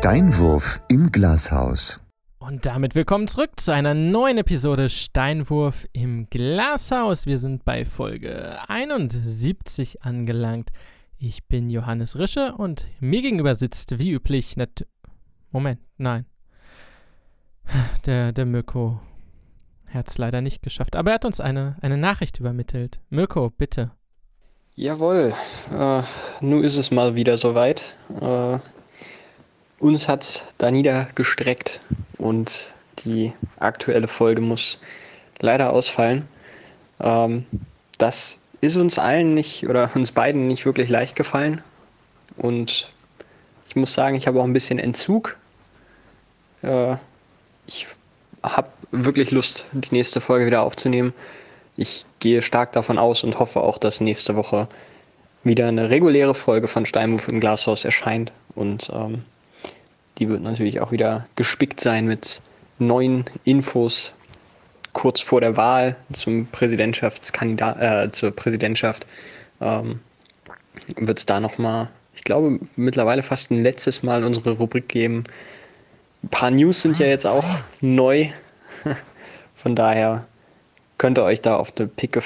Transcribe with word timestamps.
Steinwurf 0.00 0.80
im 0.88 1.12
Glashaus. 1.12 2.00
Und 2.38 2.64
damit 2.64 2.94
willkommen 2.94 3.28
zurück 3.28 3.60
zu 3.60 3.70
einer 3.74 3.92
neuen 3.92 4.38
Episode 4.38 4.88
Steinwurf 4.88 5.86
im 5.92 6.26
Glashaus. 6.30 7.26
Wir 7.26 7.36
sind 7.36 7.66
bei 7.66 7.84
Folge 7.84 8.56
71 8.66 10.02
angelangt. 10.02 10.70
Ich 11.18 11.44
bin 11.48 11.68
Johannes 11.68 12.18
Rische 12.18 12.54
und 12.54 12.86
mir 13.00 13.20
gegenüber 13.20 13.54
sitzt 13.54 13.98
wie 13.98 14.12
üblich 14.12 14.56
nat 14.56 14.86
Moment, 15.50 15.80
nein. 15.98 16.24
Der, 18.06 18.32
der 18.32 18.46
Mirko 18.46 19.02
hat 19.92 20.08
es 20.08 20.16
leider 20.16 20.40
nicht 20.40 20.62
geschafft, 20.62 20.96
aber 20.96 21.10
er 21.10 21.16
hat 21.16 21.26
uns 21.26 21.40
eine, 21.40 21.76
eine 21.82 21.98
Nachricht 21.98 22.40
übermittelt. 22.40 23.00
Mirko, 23.10 23.50
bitte. 23.50 23.90
Jawohl, 24.76 25.34
äh, 25.78 26.02
nun 26.40 26.64
ist 26.64 26.78
es 26.78 26.90
mal 26.90 27.16
wieder 27.16 27.36
soweit. 27.36 27.82
Äh, 28.18 28.60
uns 29.80 30.06
hat 30.06 30.44
da 30.58 30.70
niedergestreckt 30.70 31.80
und 32.18 32.72
die 33.00 33.32
aktuelle 33.58 34.08
Folge 34.08 34.42
muss 34.42 34.78
leider 35.40 35.72
ausfallen. 35.72 36.28
Ähm, 37.00 37.46
das 37.98 38.38
ist 38.60 38.76
uns 38.76 38.98
allen 38.98 39.34
nicht 39.34 39.66
oder 39.68 39.90
uns 39.94 40.12
beiden 40.12 40.46
nicht 40.46 40.66
wirklich 40.66 40.90
leicht 40.90 41.16
gefallen. 41.16 41.62
Und 42.36 42.92
ich 43.68 43.76
muss 43.76 43.94
sagen, 43.94 44.16
ich 44.16 44.26
habe 44.26 44.40
auch 44.40 44.44
ein 44.44 44.52
bisschen 44.52 44.78
Entzug. 44.78 45.36
Äh, 46.62 46.96
ich 47.66 47.86
habe 48.42 48.68
wirklich 48.90 49.30
Lust, 49.30 49.64
die 49.72 49.94
nächste 49.94 50.20
Folge 50.20 50.46
wieder 50.46 50.62
aufzunehmen. 50.62 51.14
Ich 51.76 52.04
gehe 52.18 52.42
stark 52.42 52.72
davon 52.72 52.98
aus 52.98 53.24
und 53.24 53.38
hoffe 53.38 53.62
auch, 53.62 53.78
dass 53.78 54.00
nächste 54.00 54.36
Woche 54.36 54.68
wieder 55.42 55.68
eine 55.68 55.88
reguläre 55.88 56.34
Folge 56.34 56.68
von 56.68 56.84
Steinwurf 56.84 57.28
im 57.28 57.40
Glashaus 57.40 57.86
erscheint. 57.86 58.32
Und 58.54 58.90
ähm, 58.92 59.24
die 60.20 60.28
wird 60.28 60.42
natürlich 60.42 60.80
auch 60.80 60.92
wieder 60.92 61.26
gespickt 61.34 61.80
sein 61.80 62.06
mit 62.06 62.42
neuen 62.78 63.24
Infos 63.44 64.12
kurz 64.92 65.20
vor 65.20 65.40
der 65.40 65.56
Wahl 65.56 65.96
zum 66.12 66.46
Präsidentschaftskandidat, 66.46 67.80
äh, 67.80 68.12
zur 68.12 68.30
Präsidentschaft. 68.32 69.06
Ähm, 69.60 70.00
wird 70.96 71.18
es 71.18 71.26
da 71.26 71.40
nochmal, 71.40 71.88
ich 72.14 72.22
glaube, 72.22 72.60
mittlerweile 72.76 73.22
fast 73.22 73.50
ein 73.50 73.62
letztes 73.62 74.02
Mal 74.02 74.24
unsere 74.24 74.52
Rubrik 74.52 74.88
geben. 74.88 75.24
Ein 76.22 76.28
paar 76.28 76.50
News 76.50 76.82
sind 76.82 76.98
ja 76.98 77.06
jetzt 77.06 77.26
auch 77.26 77.46
neu. 77.80 78.28
Von 79.56 79.76
daher 79.76 80.26
könnt 80.98 81.18
ihr 81.18 81.24
euch 81.24 81.40
da 81.40 81.56
auf 81.56 81.72
eine 81.78 81.88
picke, 81.88 82.20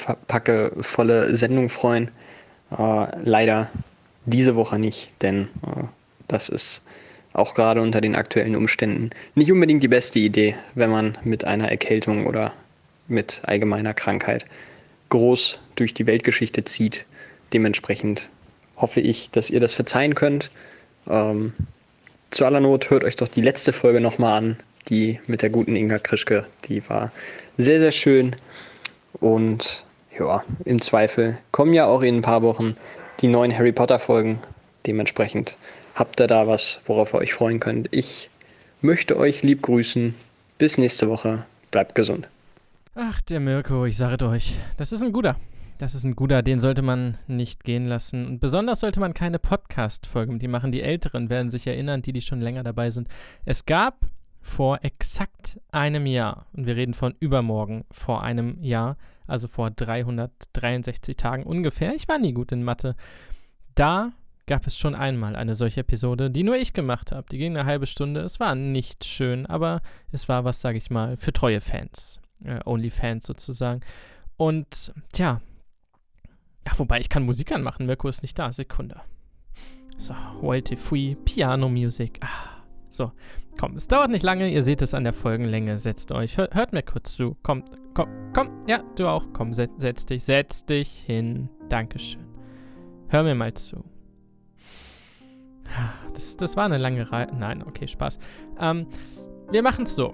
volle 0.81 1.35
Sendung 1.35 1.69
freuen. 1.69 2.11
Äh, 2.71 3.07
leider 3.23 3.69
diese 4.25 4.55
Woche 4.55 4.79
nicht, 4.79 5.13
denn 5.21 5.49
äh, 5.63 5.83
das 6.27 6.49
ist 6.49 6.81
auch 7.35 7.53
gerade 7.53 7.81
unter 7.81 8.01
den 8.01 8.15
aktuellen 8.15 8.55
Umständen 8.55 9.09
nicht 9.35 9.51
unbedingt 9.51 9.83
die 9.83 9.89
beste 9.89 10.19
Idee, 10.19 10.55
wenn 10.73 10.89
man 10.89 11.17
mit 11.23 11.43
einer 11.43 11.69
Erkältung 11.69 12.27
oder 12.27 12.53
mit 13.07 13.41
allgemeiner 13.43 13.93
Krankheit 13.93 14.45
groß 15.09 15.59
durch 15.75 15.93
die 15.93 16.07
Weltgeschichte 16.07 16.63
zieht. 16.63 17.05
Dementsprechend 17.53 18.29
hoffe 18.77 19.01
ich, 19.01 19.29
dass 19.31 19.49
ihr 19.49 19.59
das 19.59 19.73
verzeihen 19.73 20.15
könnt. 20.15 20.49
Ähm, 21.07 21.53
zu 22.31 22.45
aller 22.45 22.61
Not 22.61 22.89
hört 22.89 23.03
euch 23.03 23.15
doch 23.15 23.27
die 23.27 23.41
letzte 23.41 23.73
Folge 23.73 24.01
nochmal 24.01 24.37
an, 24.37 24.57
die 24.89 25.19
mit 25.27 25.41
der 25.41 25.49
guten 25.49 25.75
Inga 25.75 25.99
Krischke. 25.99 26.45
Die 26.65 26.87
war 26.89 27.11
sehr, 27.57 27.79
sehr 27.79 27.91
schön. 27.91 28.35
Und 29.19 29.85
ja, 30.17 30.43
im 30.63 30.81
Zweifel 30.81 31.37
kommen 31.51 31.73
ja 31.73 31.85
auch 31.85 32.01
in 32.01 32.17
ein 32.17 32.21
paar 32.21 32.41
Wochen 32.41 32.75
die 33.21 33.27
neuen 33.27 33.55
Harry 33.55 33.71
Potter 33.71 33.99
Folgen. 33.99 34.39
Dementsprechend 34.85 35.57
habt 35.95 36.19
ihr 36.19 36.27
da 36.27 36.47
was, 36.47 36.79
worauf 36.85 37.13
ihr 37.13 37.19
euch 37.19 37.33
freuen 37.33 37.59
könnt. 37.59 37.87
Ich 37.91 38.29
möchte 38.81 39.17
euch 39.17 39.41
lieb 39.41 39.63
grüßen. 39.63 40.13
Bis 40.57 40.77
nächste 40.77 41.09
Woche. 41.09 41.45
Bleibt 41.71 41.95
gesund. 41.95 42.27
Ach, 42.93 43.21
der 43.21 43.39
Mirko, 43.39 43.85
ich 43.85 43.97
sage 43.97 44.27
euch, 44.27 44.53
das 44.77 44.91
ist 44.91 45.01
ein 45.01 45.11
guter. 45.11 45.37
Das 45.77 45.93
ist 45.93 46.05
ein 46.05 46.15
guter, 46.15 46.41
den 46.41 46.61
sollte 46.61 46.81
man 46.81 47.17
nicht 47.27 47.65
gehen 47.65 47.87
lassen. 47.87 48.25
Und 48.25 48.39
besonders 48.39 48.79
sollte 48.79 49.01
man 49.01 49.13
keine 49.13 49.39
Podcast-Folgen 49.39 50.33
mit 50.33 50.43
ihm 50.43 50.51
machen. 50.51 50.71
Die 50.71 50.81
Älteren 50.81 51.29
werden 51.29 51.49
sich 51.49 51.67
erinnern, 51.67 52.01
die, 52.01 52.13
die 52.13 52.21
schon 52.21 52.39
länger 52.39 52.63
dabei 52.63 52.89
sind. 52.89 53.09
Es 53.43 53.65
gab 53.65 54.05
vor 54.39 54.79
exakt 54.83 55.59
einem 55.71 56.05
Jahr, 56.05 56.45
und 56.53 56.67
wir 56.67 56.77
reden 56.77 56.93
von 56.93 57.15
übermorgen 57.19 57.83
vor 57.91 58.23
einem 58.23 58.61
Jahr, 58.61 58.95
also 59.27 59.47
vor 59.47 59.71
363 59.71 61.17
Tagen 61.17 61.43
ungefähr, 61.43 61.93
ich 61.95 62.07
war 62.07 62.19
nie 62.19 62.31
gut 62.31 62.51
in 62.51 62.63
Mathe, 62.63 62.95
da 63.73 64.13
gab 64.47 64.67
es 64.67 64.77
schon 64.77 64.95
einmal 64.95 65.35
eine 65.35 65.55
solche 65.55 65.81
Episode, 65.81 66.29
die 66.29 66.43
nur 66.43 66.55
ich 66.55 66.73
gemacht 66.73 67.11
habe. 67.11 67.27
Die 67.31 67.37
ging 67.37 67.57
eine 67.57 67.65
halbe 67.65 67.87
Stunde. 67.87 68.21
Es 68.21 68.39
war 68.39 68.55
nicht 68.55 69.05
schön, 69.05 69.45
aber 69.45 69.81
es 70.11 70.29
war 70.29 70.45
was, 70.45 70.61
sage 70.61 70.77
ich 70.77 70.89
mal, 70.89 71.17
für 71.17 71.33
treue 71.33 71.61
Fans. 71.61 72.19
Äh, 72.43 72.59
Only-Fans 72.65 73.25
sozusagen. 73.25 73.81
Und 74.37 74.93
tja, 75.13 75.41
ach, 76.65 76.79
wobei 76.79 76.99
ich 76.99 77.09
kann 77.09 77.23
Musik 77.23 77.51
anmachen. 77.51 77.85
Mirko 77.85 78.07
ist 78.07 78.21
nicht 78.21 78.37
da. 78.37 78.51
Sekunde. 78.51 79.01
So, 79.97 80.13
Walte 80.41 80.77
Fui, 80.77 81.15
Piano 81.23 81.69
Music. 81.69 82.19
Ah. 82.21 82.55
So, 82.89 83.11
komm, 83.57 83.75
es 83.75 83.87
dauert 83.87 84.09
nicht 84.09 84.23
lange, 84.23 84.49
ihr 84.49 84.63
seht 84.63 84.81
es 84.81 84.93
an 84.93 85.03
der 85.03 85.13
Folgenlänge. 85.13 85.79
Setzt 85.79 86.11
euch, 86.11 86.37
hört, 86.37 86.55
hört 86.55 86.71
mir 86.71 86.83
kurz 86.83 87.15
zu. 87.15 87.35
Kommt, 87.43 87.69
komm, 87.93 88.09
komm, 88.33 88.49
ja, 88.67 88.83
du 88.95 89.07
auch. 89.07 89.25
Komm, 89.33 89.53
setz, 89.53 89.71
setz 89.77 90.05
dich, 90.05 90.23
setz 90.23 90.65
dich 90.65 90.89
hin. 90.89 91.49
Dankeschön. 91.69 92.25
Hör 93.09 93.23
mir 93.23 93.35
mal 93.35 93.53
zu. 93.53 93.83
Das, 96.13 96.37
das 96.37 96.55
war 96.57 96.65
eine 96.65 96.77
lange 96.77 97.11
Reihe. 97.11 97.27
Nein, 97.37 97.63
okay, 97.65 97.87
Spaß. 97.87 98.19
Ähm, 98.59 98.87
wir 99.51 99.61
machen 99.61 99.85
es 99.85 99.95
so. 99.95 100.13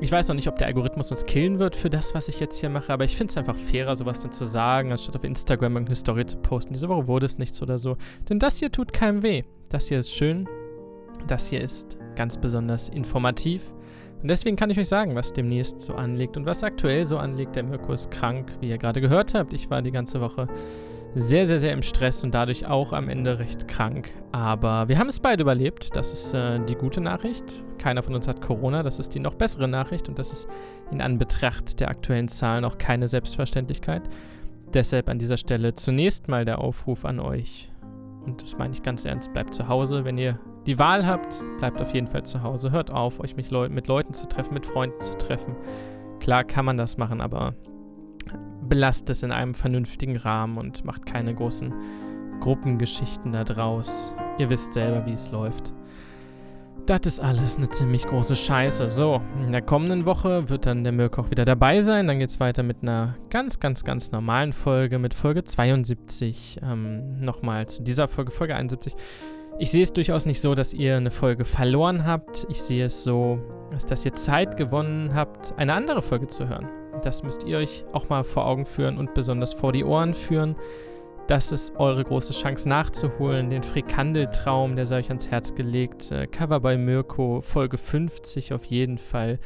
Ich 0.00 0.10
weiß 0.10 0.26
noch 0.28 0.34
nicht, 0.34 0.48
ob 0.48 0.56
der 0.56 0.66
Algorithmus 0.66 1.10
uns 1.12 1.24
killen 1.26 1.60
wird 1.60 1.76
für 1.76 1.88
das, 1.88 2.14
was 2.14 2.26
ich 2.26 2.40
jetzt 2.40 2.58
hier 2.58 2.70
mache, 2.70 2.92
aber 2.92 3.04
ich 3.04 3.16
finde 3.16 3.30
es 3.30 3.36
einfach 3.36 3.56
fairer, 3.56 3.94
sowas 3.94 4.20
dann 4.20 4.32
zu 4.32 4.44
sagen, 4.44 4.90
anstatt 4.90 5.14
auf 5.14 5.22
Instagram 5.22 5.74
irgendeine 5.74 5.94
Story 5.94 6.26
zu 6.26 6.38
posten. 6.38 6.72
Diese 6.72 6.88
Woche 6.88 7.06
wurde 7.06 7.26
es 7.26 7.38
nichts 7.38 7.62
oder 7.62 7.78
so. 7.78 7.96
Denn 8.28 8.40
das 8.40 8.58
hier 8.58 8.72
tut 8.72 8.92
keinem 8.92 9.22
weh. 9.22 9.44
Das 9.70 9.86
hier 9.86 10.00
ist 10.00 10.12
schön. 10.12 10.48
Das 11.28 11.46
hier 11.48 11.60
ist 11.60 11.96
ganz 12.16 12.36
besonders 12.36 12.88
informativ. 12.88 13.72
Und 14.22 14.28
deswegen 14.28 14.56
kann 14.56 14.70
ich 14.70 14.78
euch 14.78 14.88
sagen, 14.88 15.14
was 15.14 15.32
demnächst 15.32 15.80
so 15.80 15.94
anliegt 15.94 16.36
und 16.36 16.46
was 16.46 16.64
aktuell 16.64 17.04
so 17.04 17.18
anliegt. 17.18 17.54
Der 17.54 17.62
Mirko 17.62 17.92
ist 17.92 18.10
krank, 18.10 18.52
wie 18.60 18.70
ihr 18.70 18.78
gerade 18.78 19.00
gehört 19.00 19.34
habt. 19.34 19.52
Ich 19.52 19.70
war 19.70 19.82
die 19.82 19.92
ganze 19.92 20.20
Woche 20.20 20.48
sehr, 21.14 21.46
sehr, 21.46 21.58
sehr 21.58 21.72
im 21.72 21.82
Stress 21.82 22.24
und 22.24 22.32
dadurch 22.32 22.66
auch 22.66 22.92
am 22.92 23.08
Ende 23.08 23.38
recht 23.38 23.68
krank. 23.68 24.14
Aber 24.32 24.88
wir 24.88 24.98
haben 24.98 25.08
es 25.08 25.20
beide 25.20 25.42
überlebt. 25.42 25.94
Das 25.94 26.12
ist 26.12 26.32
äh, 26.32 26.58
die 26.64 26.74
gute 26.74 27.00
Nachricht. 27.00 27.62
Keiner 27.78 28.02
von 28.02 28.14
uns 28.14 28.26
hat 28.26 28.40
Corona. 28.40 28.82
Das 28.82 28.98
ist 28.98 29.14
die 29.14 29.20
noch 29.20 29.34
bessere 29.34 29.68
Nachricht 29.68 30.08
und 30.08 30.18
das 30.18 30.32
ist 30.32 30.48
in 30.90 31.00
Anbetracht 31.00 31.80
der 31.80 31.90
aktuellen 31.90 32.28
Zahlen 32.28 32.64
auch 32.64 32.78
keine 32.78 33.08
Selbstverständlichkeit. 33.08 34.02
Deshalb 34.72 35.10
an 35.10 35.18
dieser 35.18 35.36
Stelle 35.36 35.74
zunächst 35.74 36.28
mal 36.28 36.46
der 36.46 36.58
Aufruf 36.58 37.04
an 37.04 37.20
euch. 37.20 37.70
Und 38.24 38.40
das 38.42 38.56
meine 38.56 38.72
ich 38.72 38.82
ganz 38.82 39.04
ernst. 39.04 39.32
Bleibt 39.32 39.54
zu 39.54 39.68
Hause, 39.68 40.04
wenn 40.04 40.16
ihr 40.16 40.38
die 40.66 40.78
Wahl 40.78 41.06
habt, 41.06 41.42
bleibt 41.58 41.80
auf 41.82 41.92
jeden 41.92 42.06
Fall 42.06 42.22
zu 42.22 42.42
Hause. 42.42 42.70
Hört 42.70 42.90
auf, 42.90 43.20
euch 43.20 43.36
mit, 43.36 43.50
Leu 43.50 43.68
mit 43.68 43.88
Leuten 43.88 44.14
zu 44.14 44.28
treffen, 44.28 44.54
mit 44.54 44.64
Freunden 44.64 45.00
zu 45.00 45.18
treffen. 45.18 45.56
Klar 46.20 46.44
kann 46.44 46.64
man 46.64 46.76
das 46.76 46.96
machen, 46.96 47.20
aber 47.20 47.54
belasst 48.72 49.10
es 49.10 49.22
in 49.22 49.32
einem 49.32 49.52
vernünftigen 49.52 50.16
Rahmen 50.16 50.56
und 50.56 50.82
macht 50.86 51.04
keine 51.04 51.34
großen 51.34 51.74
Gruppengeschichten 52.40 53.30
da 53.30 53.44
draus. 53.44 54.14
Ihr 54.38 54.48
wisst 54.48 54.72
selber, 54.72 55.04
wie 55.04 55.12
es 55.12 55.30
läuft. 55.30 55.74
Das 56.86 57.00
ist 57.04 57.20
alles 57.20 57.58
eine 57.58 57.68
ziemlich 57.68 58.06
große 58.06 58.34
Scheiße. 58.34 58.88
So, 58.88 59.20
in 59.44 59.52
der 59.52 59.60
kommenden 59.60 60.06
Woche 60.06 60.48
wird 60.48 60.64
dann 60.64 60.84
der 60.84 61.18
auch 61.18 61.30
wieder 61.30 61.44
dabei 61.44 61.82
sein. 61.82 62.06
Dann 62.06 62.18
geht 62.18 62.30
es 62.30 62.40
weiter 62.40 62.62
mit 62.62 62.78
einer 62.80 63.14
ganz, 63.28 63.60
ganz, 63.60 63.84
ganz 63.84 64.10
normalen 64.10 64.54
Folge, 64.54 64.98
mit 64.98 65.12
Folge 65.12 65.44
72. 65.44 66.60
Ähm, 66.62 67.20
Nochmal 67.20 67.66
zu 67.66 67.82
dieser 67.82 68.08
Folge, 68.08 68.30
Folge 68.30 68.56
71. 68.56 68.94
Ich 69.58 69.70
sehe 69.70 69.82
es 69.82 69.92
durchaus 69.92 70.24
nicht 70.24 70.40
so, 70.40 70.54
dass 70.54 70.72
ihr 70.72 70.96
eine 70.96 71.10
Folge 71.10 71.44
verloren 71.44 72.06
habt. 72.06 72.46
Ich 72.48 72.62
sehe 72.62 72.86
es 72.86 73.04
so, 73.04 73.38
dass 73.86 74.06
ihr 74.06 74.14
Zeit 74.14 74.56
gewonnen 74.56 75.12
habt, 75.14 75.52
eine 75.58 75.74
andere 75.74 76.00
Folge 76.00 76.28
zu 76.28 76.48
hören. 76.48 76.70
Das 77.02 77.22
müsst 77.22 77.44
ihr 77.44 77.58
euch 77.58 77.84
auch 77.92 78.08
mal 78.08 78.24
vor 78.24 78.46
Augen 78.46 78.64
führen 78.64 78.96
und 78.96 79.14
besonders 79.14 79.52
vor 79.52 79.72
die 79.72 79.84
Ohren 79.84 80.14
führen. 80.14 80.56
Das 81.26 81.52
ist 81.52 81.76
eure 81.76 82.02
große 82.02 82.32
Chance 82.32 82.68
nachzuholen. 82.68 83.48
Den 83.48 83.62
Frikandeltraum, 83.62 84.76
der 84.76 84.86
sei 84.86 84.98
euch 84.98 85.08
ans 85.08 85.28
Herz 85.28 85.54
gelegt. 85.54 86.10
Äh, 86.10 86.26
Cover 86.26 86.60
bei 86.60 86.76
Mirko, 86.76 87.40
Folge 87.40 87.78
50 87.78 88.52
auf 88.52 88.64
jeden 88.64 88.98
Fall. 88.98 89.38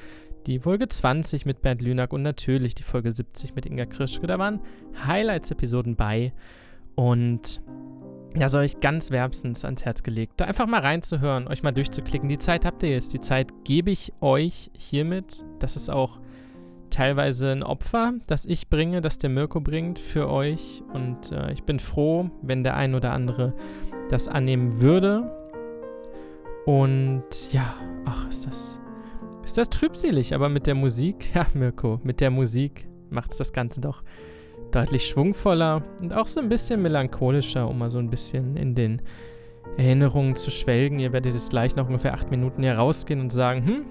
Die 0.46 0.58
Folge 0.58 0.88
20 0.88 1.44
mit 1.44 1.60
Bernd 1.60 1.82
Lünack 1.82 2.12
und 2.12 2.22
natürlich 2.22 2.74
die 2.74 2.82
Folge 2.82 3.12
70 3.12 3.54
mit 3.54 3.66
Inga 3.66 3.84
Krischke. 3.86 4.26
Da 4.26 4.38
waren 4.38 4.60
Highlights-Episoden 5.06 5.96
bei. 5.96 6.32
Und 6.94 7.60
ja, 8.38 8.48
soll 8.48 8.64
ich 8.64 8.80
ganz 8.80 9.10
wärmstens 9.10 9.64
ans 9.64 9.84
Herz 9.84 10.02
gelegt. 10.02 10.34
Da 10.36 10.44
einfach 10.46 10.66
mal 10.66 10.80
reinzuhören, 10.80 11.48
euch 11.48 11.62
mal 11.62 11.72
durchzuklicken. 11.72 12.28
Die 12.28 12.38
Zeit 12.38 12.64
habt 12.64 12.82
ihr 12.82 12.90
jetzt. 12.90 13.12
Die 13.12 13.20
Zeit 13.20 13.48
gebe 13.64 13.90
ich 13.90 14.12
euch 14.20 14.70
hiermit. 14.76 15.44
Das 15.58 15.76
ist 15.76 15.90
auch 15.90 16.20
teilweise 16.96 17.52
ein 17.52 17.62
Opfer, 17.62 18.14
das 18.26 18.46
ich 18.46 18.70
bringe, 18.70 19.02
das 19.02 19.18
der 19.18 19.28
Mirko 19.28 19.60
bringt 19.60 19.98
für 19.98 20.30
euch. 20.30 20.82
Und 20.94 21.30
äh, 21.30 21.52
ich 21.52 21.64
bin 21.64 21.78
froh, 21.78 22.30
wenn 22.40 22.64
der 22.64 22.74
ein 22.74 22.94
oder 22.94 23.12
andere 23.12 23.52
das 24.08 24.28
annehmen 24.28 24.80
würde. 24.80 25.30
Und 26.64 27.52
ja, 27.52 27.74
ach, 28.06 28.28
ist 28.30 28.46
das, 28.46 28.78
ist 29.44 29.58
das 29.58 29.68
trübselig, 29.68 30.34
aber 30.34 30.48
mit 30.48 30.66
der 30.66 30.74
Musik, 30.74 31.30
ja, 31.34 31.46
Mirko, 31.52 32.00
mit 32.02 32.22
der 32.22 32.30
Musik 32.30 32.88
macht 33.10 33.32
es 33.32 33.36
das 33.36 33.52
Ganze 33.52 33.82
doch 33.82 34.02
deutlich 34.72 35.06
schwungvoller 35.06 35.82
und 36.00 36.14
auch 36.14 36.26
so 36.26 36.40
ein 36.40 36.48
bisschen 36.48 36.80
melancholischer, 36.80 37.68
um 37.68 37.78
mal 37.78 37.90
so 37.90 37.98
ein 37.98 38.08
bisschen 38.08 38.56
in 38.56 38.74
den 38.74 39.02
Erinnerungen 39.76 40.34
zu 40.34 40.50
schwelgen. 40.50 40.98
Ihr 40.98 41.12
werdet 41.12 41.34
jetzt 41.34 41.50
gleich 41.50 41.76
noch 41.76 41.88
ungefähr 41.88 42.14
acht 42.14 42.30
Minuten 42.30 42.62
hier 42.62 42.76
rausgehen 42.76 43.20
und 43.20 43.30
sagen, 43.30 43.66
hm, 43.66 43.84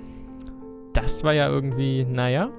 das 0.94 1.24
war 1.24 1.34
ja 1.34 1.48
irgendwie, 1.48 2.04
naja. 2.04 2.50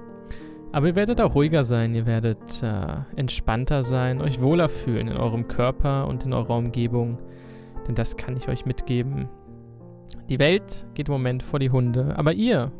Aber 0.77 0.85
ihr 0.89 0.95
werdet 0.95 1.19
auch 1.21 1.33
ruhiger 1.33 1.63
sein, 1.63 1.95
ihr 1.95 2.05
werdet 2.05 2.61
äh, 2.61 2.97
entspannter 3.15 3.81
sein, 3.81 4.21
euch 4.21 4.41
wohler 4.41 4.69
fühlen 4.69 5.07
in 5.07 5.17
eurem 5.17 5.47
Körper 5.47 6.07
und 6.07 6.23
in 6.23 6.33
eurer 6.33 6.55
Umgebung. 6.55 7.17
Denn 7.87 7.95
das 7.95 8.15
kann 8.15 8.37
ich 8.37 8.47
euch 8.47 8.67
mitgeben. 8.67 9.27
Die 10.29 10.37
Welt 10.37 10.85
geht 10.93 11.07
im 11.07 11.13
Moment 11.13 11.41
vor 11.41 11.57
die 11.57 11.71
Hunde, 11.71 12.15
aber 12.15 12.33
ihr, 12.33 12.71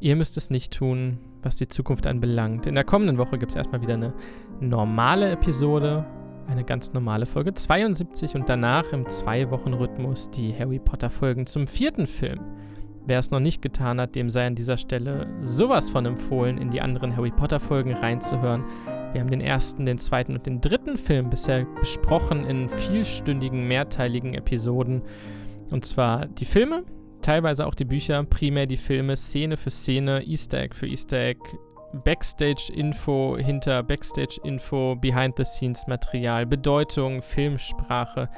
ihr 0.00 0.16
müsst 0.16 0.36
es 0.36 0.50
nicht 0.50 0.72
tun, 0.72 1.18
was 1.42 1.54
die 1.54 1.68
Zukunft 1.68 2.08
anbelangt. 2.08 2.66
In 2.66 2.74
der 2.74 2.82
kommenden 2.82 3.18
Woche 3.18 3.38
gibt 3.38 3.52
es 3.52 3.56
erstmal 3.56 3.82
wieder 3.82 3.94
eine 3.94 4.12
normale 4.58 5.30
Episode 5.30 6.04
eine 6.48 6.64
ganz 6.64 6.92
normale 6.92 7.26
Folge 7.26 7.54
72 7.54 8.34
und 8.34 8.48
danach 8.48 8.92
im 8.92 9.08
Zwei-Wochen-Rhythmus 9.08 10.30
die 10.30 10.52
Harry 10.58 10.80
Potter-Folgen 10.80 11.46
zum 11.46 11.68
vierten 11.68 12.08
Film. 12.08 12.40
Wer 13.06 13.18
es 13.18 13.30
noch 13.30 13.40
nicht 13.40 13.62
getan 13.62 14.00
hat, 14.00 14.14
dem 14.14 14.30
sei 14.30 14.46
an 14.46 14.54
dieser 14.54 14.76
Stelle 14.76 15.26
sowas 15.40 15.90
von 15.90 16.06
empfohlen, 16.06 16.58
in 16.58 16.70
die 16.70 16.80
anderen 16.80 17.16
Harry 17.16 17.30
Potter-Folgen 17.30 17.94
reinzuhören. 17.94 18.64
Wir 19.12 19.20
haben 19.20 19.30
den 19.30 19.40
ersten, 19.40 19.86
den 19.86 19.98
zweiten 19.98 20.34
und 20.34 20.46
den 20.46 20.60
dritten 20.60 20.96
Film 20.96 21.30
bisher 21.30 21.64
besprochen 21.64 22.44
in 22.44 22.68
vielstündigen, 22.68 23.66
mehrteiligen 23.66 24.34
Episoden. 24.34 25.02
Und 25.70 25.84
zwar 25.84 26.26
die 26.26 26.44
Filme, 26.44 26.84
teilweise 27.22 27.66
auch 27.66 27.74
die 27.74 27.84
Bücher, 27.84 28.22
primär 28.24 28.66
die 28.66 28.76
Filme, 28.76 29.16
Szene 29.16 29.56
für 29.56 29.70
Szene, 29.70 30.22
Easter 30.26 30.60
Egg 30.60 30.76
für 30.76 30.86
Easter 30.86 31.18
Egg, 31.18 31.40
Backstage-Info 31.92 33.36
hinter 33.38 33.82
Backstage-Info, 33.82 34.96
Behind-the-Scenes-Material, 34.96 36.46
Bedeutung, 36.46 37.22
Filmsprache. 37.22 38.28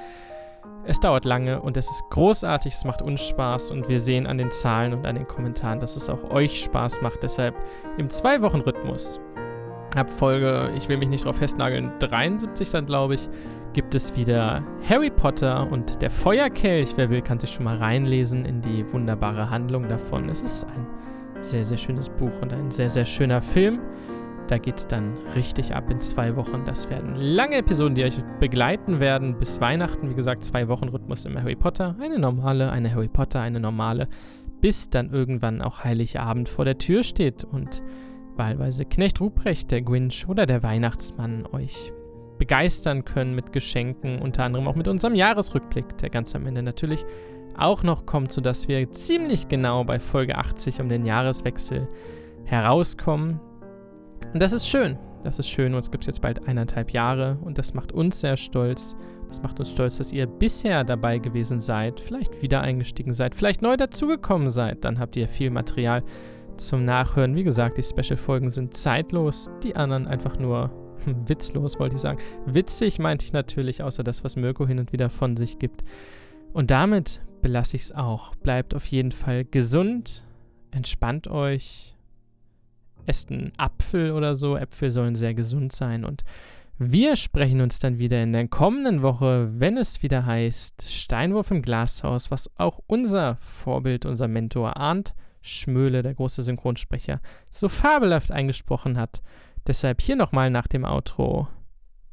Es 0.84 0.98
dauert 0.98 1.24
lange 1.24 1.60
und 1.60 1.76
es 1.76 1.88
ist 1.88 2.02
großartig, 2.10 2.74
es 2.74 2.84
macht 2.84 3.02
uns 3.02 3.24
Spaß 3.28 3.70
und 3.70 3.88
wir 3.88 4.00
sehen 4.00 4.26
an 4.26 4.38
den 4.38 4.50
Zahlen 4.50 4.92
und 4.92 5.06
an 5.06 5.14
den 5.14 5.28
Kommentaren, 5.28 5.78
dass 5.78 5.94
es 5.94 6.10
auch 6.10 6.30
euch 6.30 6.60
Spaß 6.60 7.02
macht. 7.02 7.22
Deshalb 7.22 7.54
im 7.98 8.10
Zwei-Wochen-Rhythmus 8.10 9.20
ab 9.94 10.10
Folge, 10.10 10.72
ich 10.76 10.88
will 10.88 10.96
mich 10.96 11.08
nicht 11.08 11.24
drauf 11.24 11.36
festnageln, 11.36 11.92
73 12.00 12.70
dann 12.70 12.86
glaube 12.86 13.14
ich, 13.14 13.28
gibt 13.74 13.94
es 13.94 14.16
wieder 14.16 14.64
Harry 14.88 15.10
Potter 15.10 15.70
und 15.70 16.02
der 16.02 16.10
Feuerkelch. 16.10 16.94
Wer 16.96 17.10
will, 17.10 17.22
kann 17.22 17.38
sich 17.38 17.52
schon 17.52 17.64
mal 17.64 17.76
reinlesen 17.76 18.44
in 18.44 18.60
die 18.60 18.90
wunderbare 18.92 19.50
Handlung 19.50 19.88
davon. 19.88 20.28
Es 20.28 20.42
ist 20.42 20.64
ein 20.64 20.86
sehr, 21.42 21.64
sehr 21.64 21.78
schönes 21.78 22.08
Buch 22.08 22.32
und 22.40 22.52
ein 22.52 22.72
sehr, 22.72 22.90
sehr 22.90 23.06
schöner 23.06 23.40
Film. 23.40 23.80
Da 24.52 24.58
geht 24.58 24.76
es 24.76 24.86
dann 24.86 25.16
richtig 25.34 25.74
ab 25.74 25.88
in 25.90 25.98
zwei 26.02 26.36
Wochen. 26.36 26.66
Das 26.66 26.90
werden 26.90 27.14
lange 27.14 27.56
Episoden, 27.56 27.94
die 27.94 28.04
euch 28.04 28.22
begleiten 28.38 29.00
werden 29.00 29.38
bis 29.38 29.62
Weihnachten. 29.62 30.10
Wie 30.10 30.14
gesagt, 30.14 30.44
zwei 30.44 30.68
Wochen 30.68 30.90
Rhythmus 30.90 31.24
im 31.24 31.38
Harry 31.40 31.56
Potter. 31.56 31.96
Eine 31.98 32.18
normale, 32.18 32.70
eine 32.70 32.94
Harry 32.94 33.08
Potter, 33.08 33.40
eine 33.40 33.60
normale. 33.60 34.08
Bis 34.60 34.90
dann 34.90 35.08
irgendwann 35.08 35.62
auch 35.62 35.84
Heiligabend 35.84 36.50
vor 36.50 36.66
der 36.66 36.76
Tür 36.76 37.02
steht 37.02 37.44
und 37.44 37.82
wahlweise 38.36 38.84
Knecht 38.84 39.22
Ruprecht, 39.22 39.70
der 39.70 39.80
Grinch 39.80 40.28
oder 40.28 40.44
der 40.44 40.62
Weihnachtsmann 40.62 41.46
euch 41.46 41.90
begeistern 42.36 43.06
können 43.06 43.34
mit 43.34 43.54
Geschenken, 43.54 44.20
unter 44.20 44.44
anderem 44.44 44.68
auch 44.68 44.76
mit 44.76 44.86
unserem 44.86 45.14
Jahresrückblick, 45.14 45.96
der 45.96 46.10
ganz 46.10 46.34
am 46.34 46.44
Ende 46.44 46.62
natürlich 46.62 47.06
auch 47.56 47.82
noch 47.82 48.04
kommt, 48.04 48.32
sodass 48.32 48.68
wir 48.68 48.92
ziemlich 48.92 49.48
genau 49.48 49.84
bei 49.84 49.98
Folge 49.98 50.36
80 50.36 50.82
um 50.82 50.90
den 50.90 51.06
Jahreswechsel 51.06 51.88
herauskommen. 52.44 53.40
Und 54.32 54.40
das 54.40 54.52
ist 54.52 54.68
schön. 54.68 54.98
Das 55.24 55.38
ist 55.38 55.48
schön. 55.48 55.74
Uns 55.74 55.90
gibt 55.90 56.04
es 56.04 56.06
jetzt 56.06 56.20
bald 56.20 56.48
eineinhalb 56.48 56.90
Jahre 56.90 57.38
und 57.42 57.58
das 57.58 57.74
macht 57.74 57.92
uns 57.92 58.20
sehr 58.20 58.36
stolz. 58.36 58.96
Das 59.28 59.42
macht 59.42 59.58
uns 59.60 59.70
stolz, 59.70 59.96
dass 59.98 60.12
ihr 60.12 60.26
bisher 60.26 60.84
dabei 60.84 61.18
gewesen 61.18 61.60
seid, 61.60 62.00
vielleicht 62.00 62.42
wieder 62.42 62.60
eingestiegen 62.60 63.12
seid, 63.12 63.34
vielleicht 63.34 63.62
neu 63.62 63.76
dazugekommen 63.76 64.50
seid. 64.50 64.84
Dann 64.84 64.98
habt 64.98 65.16
ihr 65.16 65.28
viel 65.28 65.50
Material 65.50 66.02
zum 66.56 66.84
Nachhören. 66.84 67.34
Wie 67.34 67.44
gesagt, 67.44 67.78
die 67.78 67.82
Special-Folgen 67.82 68.50
sind 68.50 68.76
zeitlos, 68.76 69.50
die 69.62 69.76
anderen 69.76 70.06
einfach 70.06 70.38
nur 70.38 70.70
witzlos, 71.26 71.78
wollte 71.78 71.96
ich 71.96 72.02
sagen. 72.02 72.18
Witzig 72.46 72.98
meinte 72.98 73.24
ich 73.24 73.32
natürlich, 73.32 73.82
außer 73.82 74.02
das, 74.02 74.24
was 74.24 74.36
Mirko 74.36 74.66
hin 74.66 74.78
und 74.78 74.92
wieder 74.92 75.08
von 75.08 75.36
sich 75.36 75.58
gibt. 75.58 75.84
Und 76.52 76.70
damit 76.70 77.22
belasse 77.40 77.76
ich 77.76 77.82
es 77.82 77.92
auch. 77.92 78.34
Bleibt 78.36 78.74
auf 78.74 78.86
jeden 78.86 79.12
Fall 79.12 79.44
gesund, 79.44 80.24
entspannt 80.70 81.28
euch, 81.28 81.96
esst 83.06 83.30
einen 83.30 83.52
Apfel 83.56 84.12
oder 84.12 84.34
so. 84.34 84.56
Äpfel 84.56 84.90
sollen 84.90 85.14
sehr 85.14 85.34
gesund 85.34 85.72
sein 85.72 86.04
und 86.04 86.24
wir 86.78 87.16
sprechen 87.16 87.60
uns 87.60 87.78
dann 87.78 87.98
wieder 87.98 88.22
in 88.22 88.32
der 88.32 88.48
kommenden 88.48 89.02
Woche, 89.02 89.48
wenn 89.52 89.76
es 89.76 90.02
wieder 90.02 90.26
heißt 90.26 90.90
Steinwurf 90.90 91.50
im 91.50 91.62
Glashaus, 91.62 92.30
was 92.30 92.50
auch 92.56 92.80
unser 92.86 93.36
Vorbild, 93.36 94.04
unser 94.04 94.26
Mentor 94.26 94.76
Arndt 94.76 95.14
Schmöhle, 95.42 96.02
der 96.02 96.14
große 96.14 96.42
Synchronsprecher, 96.42 97.20
so 97.50 97.68
fabelhaft 97.68 98.30
eingesprochen 98.30 98.96
hat. 98.96 99.22
Deshalb 99.66 100.00
hier 100.00 100.16
nochmal 100.16 100.50
nach 100.50 100.66
dem 100.66 100.84
Outro. 100.84 101.48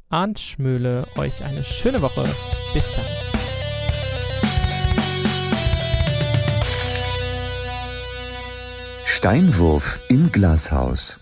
Arndt 0.08 0.40
Schmöhle, 0.40 1.06
euch 1.16 1.44
eine 1.44 1.64
schöne 1.64 2.02
Woche. 2.02 2.28
Bis 2.74 2.92
dann. 2.94 3.19
Steinwurf 9.20 10.00
im 10.08 10.32
Glashaus. 10.32 11.19